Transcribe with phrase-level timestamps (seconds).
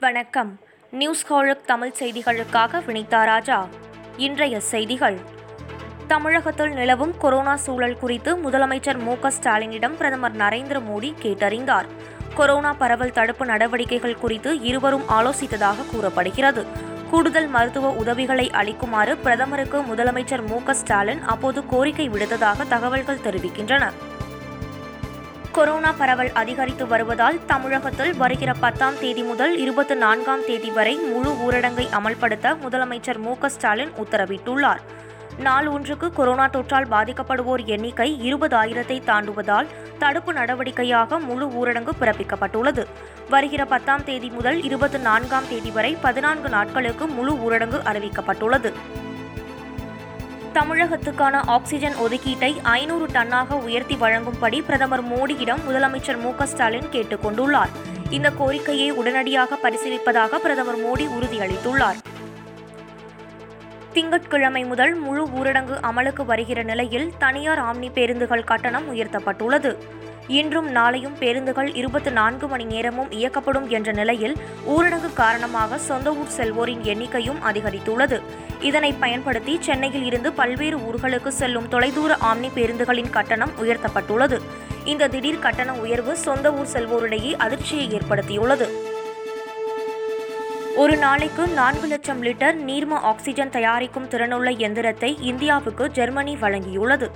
[0.00, 0.58] வணக்கம்.
[0.90, 3.66] நியூஸ் ஹோலுக் தமிழ் செய்திகளுக்காக வினிதா ராஜா.
[4.16, 5.18] இன்றைய செய்திகள்.
[6.06, 11.84] தமிழகத்தில் நிலவும் கொரோனா சூழல் குறித்து முதலமைச்சர் மு ஸ்டாலினிடம் பிரதமர் நரேந்திர மோடி கேட்டறிந்தார்.
[12.34, 16.66] கொரோனா பரவல் தடுப்பு நடவடிக்கைகள் குறித்து இருவரும் ஆலோசித்ததாக கூறப்படுகிறது.
[17.10, 23.90] கூடுதல் மருத்துவ உதவிகளை அளிக்குமாறு பிரதமருக்கு முதலமைச்சர் மு ஸ்டாலின் அப்போது கோரிக்கை விடுத்ததாக தகவல்கள் தெரிவிக்கின்றன.
[25.52, 31.86] கொரோனா பரவல் அதிகரித்து வருவதால் தமிழகத்தில் வருகிற பத்தாம் தேதி முதல் இருபத்தி நான்காம் தேதி வரை முழு ஊரடங்கை
[31.98, 34.82] அமல்படுத்த முதலமைச்சர் மு ஸ்டாலின் உத்தரவிட்டுள்ளார்.
[35.38, 39.66] நாள் ஒன்றுக்கு கொரோனா தொற்றால் பாதிக்கப்படுவோர் எண்ணிக்கை இருபதாயிரத்தை தாண்டுவதால்
[39.98, 42.86] தடுப்பு நடவடிக்கையாக முழு ஊரடங்கு பிறப்பிக்கப்பட்டுள்ளது.
[43.30, 48.72] வருகிற பத்தாம் தேதி முதல் இருபத்தி நான்காம் தேதி வரை பதினான்கு நாட்களுக்கு முழு ஊரடங்கு அறிவிக்கப்பட்டுள்ளது.
[50.54, 57.72] தமிழகத்துக்கான ஆக்சிஜன் ஒதுக்கீட்டை ஐநூறு டன்னாக உயர்த்தி வழங்கும்படி பிரதமர் மோடியிடம் முதலமைச்சர் மு க ஸ்டாலின் கேட்டுக் கொண்டுள்ளார்
[58.10, 62.00] இந்த கோரிக்கையை உடனடியாக பரிசீலிப்பதாக பிரதமர் மோடி உறுதியளித்துள்ளார்.
[63.92, 69.76] திங்கட்கிழமை முதல் முழு ஊரடங்கு அமலுக்கு வருகிற நிலையில் தனியார் ஆம்னி பேருந்துகள் கட்டணம் உயர்த்தப்பட்டுள்ளது.
[70.26, 74.36] இன்றும் நாளையும் பேருந்துகள் இருபத்தி நான்கு மணி நேரமும் இயக்கப்படும் என்ற நிலையில்
[74.68, 78.20] ஊரடங்கு காரணமாக சொந்த ஊர் செல்வோரின் எண்ணிக்கையும் அதிகரித்துள்ளது.
[78.60, 84.40] இதனை பயன்படுத்தி சென்னையில் இருந்து பல்வேறு ஊர்களுக்கு செல்லும் தொலைதூர ஆம்னி பேருந்துகளின் கட்டணம் உயர்த்தப்பட்டுள்ளது.
[84.84, 88.89] இந்த திடீர் கட்டண உயர்வு சொந்த ஊர் செல்வோரிடையே அதிர்ச்சியை ஏற்படுத்தியுள்ளது.
[90.76, 97.10] ஒரு நாளைக்கு நான்கு லட்சம் லிட்டர் நீர்ம ஆக்சிஜன் தயாரிக்கும் திறனுள்ள எந்திரத்தை இந்தியாவுக்கு ஜெர்மனி வழங்கியுள்ளது.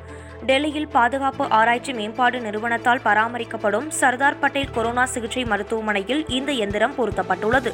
[0.46, 7.72] டெல்லியில் பாதுகாப்பு ஆராய்ச்சி மேம்பாடு நிறுவனத்தால் பராமரிக்கப்படும் சர்தார் பட்டேல் கொரோனா சிகிச்சை மருத்துவமனையில் இந்த எந்திரம் பொருத்தப்பட்டுள்ளது.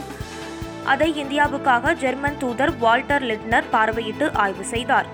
[0.84, 5.06] அதை இந்தியாவுக்காக ஜெர்மன் தூதர் வால்டர் லிட்னர் பார்வையிட்டு ஆய்வு செய்தார்.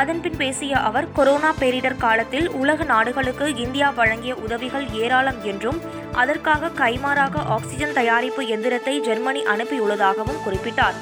[0.00, 5.78] அதன்பின் பேசிய அவர் கொரோனா பேரிடர் காலத்தில் உலக நாடுகளுக்கு இந்தியா வழங்கிய உதவிகள் ஏராளம் என்றும்
[6.12, 10.96] அதற்காக கைமாறாக ஆக்சிஜன் தயாரிப்பு எந்திரத்தை ஜெர்மனி அனுப்பியுள்ளதாகவும் குறிப்பிட்டார்.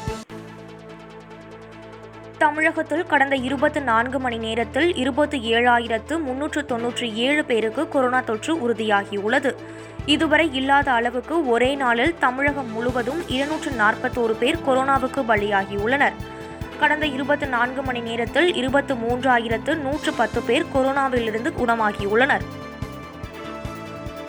[2.39, 9.55] தமிழகத்தில் கடந்த இருபத்தி நான்கு மணி நேரத்தில் இருபத்தி ஏழாயிரத்து முன்னூற்று தொன்னூற்றி ஏழு பேருக்கு கொரோனா தொற்று உறுதியாகியுள்ளது.
[10.07, 16.13] இதுவரை இல்லாத அளவுக்கு ஒரே நாளில் தமிழகம் முழுவதும் இருநூற்று நாற்பத்தோரு பேர் கொரோனாவுக்கு பலியாகியுள்ளனர்.
[16.83, 22.45] கடந்த இருபத்தி நான்கு மணி நேரத்தில் இருபத்து மூன்றாயிரத்து நூற்று பத்து பேர் கொரோனாவிலிருந்து குணமாகியுள்ளனர்.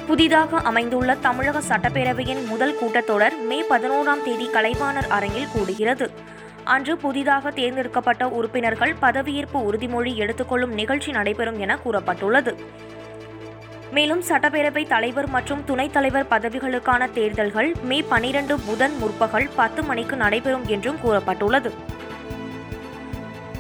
[0.08, 6.08] புதிதாக அமைந்துள்ள தமிழக சட்டப்பேரவையின் முதல் கூட்டத்தொடர் மே பதினோராம் தேதி கலைவாணர் அரங்கில் கூடுகிறது.
[6.64, 12.54] அன்று புதிதாக தேர்ந்தெடுக்கப்பட்ட உறுப்பினர்கள் பதவியேற்பு உறுதிமொழி எடுத்துக்கொள்ளும் நிகழ்ச்சி நடைபெறும் என கூறப்பட்டுள்ளது.
[13.92, 20.68] மேலும் சட்டப்பேரவை தலைவர் மற்றும் துணைத் தலைவர் பதவிகளுக்கான தேர்தல்கள் மே பனிரெண்டு புதன் முற்பகல் பத்து மணிக்கு நடைபெறும்
[20.68, 21.72] என்றும் கூறப்பட்டுள்ளது.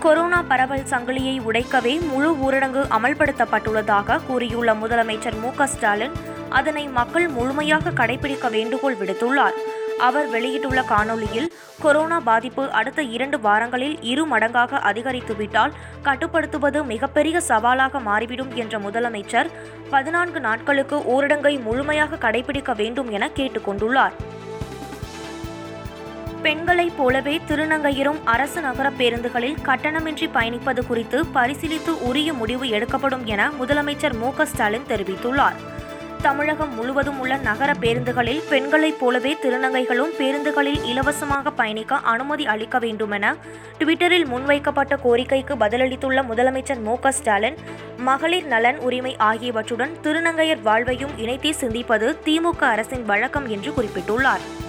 [0.03, 6.15] கொரோனா பரவல் சங்கிலியை உடைக்கவே முழு ஊரடங்கு அமல்படுத்தப்பட்டுள்ளதாக கூறியுள்ள முதலமைச்சர் மு ஸ்டாலின்
[6.49, 9.55] அதனை மக்கள் முழுமையாக கடைபிடிக்க வேண்டுகோள் விடுத்துள்ளார்.
[9.99, 11.47] அவர் வெளியிட்டுள்ள காணொலியில்
[11.81, 19.51] கொரோனா பாதிப்பு அடுத்த இரண்டு வாரங்களில் இரு மடங்காக அதிகரித்துவிட்டால் கட்டுப்படுத்துவது மிகப்பெரிய சவாலாக மாறிவிடும் என்ற முதலமைச்சர்
[19.89, 24.15] பதினான்கு நாட்களுக்கு ஊரடங்கை முழுமையாக கடைபிடிக்க வேண்டும் என கேட்டுக்கொண்டுள்ளார்.
[26.43, 34.17] பெண்களைப் போலவே திருநங்கையரும் அரசு நகர பேருந்துகளில் கட்டணமின்றி பயணிப்பது குறித்து பரிசீலித்து உரிய முடிவு எடுக்கப்படும் என முதலமைச்சர்
[34.17, 35.57] மு ஸ்டாலின் தெரிவித்துள்ளார்.
[36.21, 43.35] தமிழகம் முழுவதும் உள்ள நகர பேருந்துகளில் பெண்களைப் போலவே திருநங்கைகளும் பேருந்துகளில் இலவசமாக பயணிக்க அனுமதி அளிக்க வேண்டும் என
[43.79, 47.55] ட்விட்டரில் முன்வைக்கப்பட்ட கோரிக்கைக்கு பதிலளித்துள்ள முதலமைச்சர் மு ஸ்டாலின்
[47.97, 54.62] மகளிர் நலன் உரிமை ஆகியவற்றுடன் திருநங்கையர் வாழ்வையும் இணைத்தே சிந்திப்பது திமுக அரசின் வழக்கம் என்று குறிப்பிட்டுள்ளார்.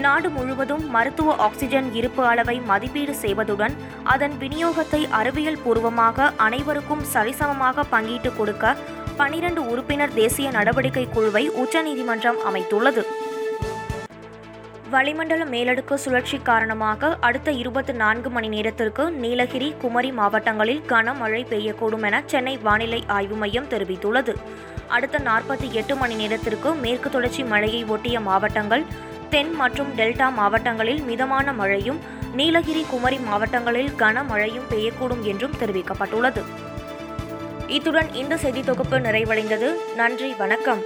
[0.00, 8.36] நாடு முழுவதும் மருத்துவ ஆக்சிஜன் இருப்பு அளவை மதிப்பீடு செய்வதுடன் அதன் விநியோகத்தை அறிவியல் பூர்வமாக அனைவருக்கும் சரிசமமாக பங்கீட்டு
[8.36, 8.76] கொடுக்க
[9.16, 13.04] பனிரண்டு உறுப்பினர் தேசிய நடவடிக்கை குழுவை உச்சநீதிமன்றம் அமைத்துள்ளது.
[14.90, 22.22] வளிமண்டல மேலடுக்கு சுழற்சி காரணமாக அடுத்த இருபத்தி நான்கு மணி நேரத்திற்கு நீலகிரி குமரி மாவட்டங்களில் கனமழை பெய்யக்கூடும் என
[22.26, 24.34] சென்னை வானிலை ஆய்வு மையம் தெரிவித்துள்ளது.
[24.88, 28.84] அடுத்த நாற்பத்தி எட்டு மணி நேரத்திற்கு மேற்கு தொடர்ச்சி மழையை ஒட்டிய மாவட்டங்கள்
[29.34, 32.00] தென் மற்றும் டெல்டா மாவட்டங்களில் மிதமான மழையும்
[32.32, 36.42] நீலகிரி குமரி மாவட்டங்களில் கனமழையும் பெய்யக்கூடும் என்றும் தெரிவிக்கப்பட்டுள்ளது.
[37.68, 39.94] இத்துடன் இந்த செய்தி தொகுப்பு நிறைவடைந்தது.
[39.94, 40.82] நன்றி வணக்கம்.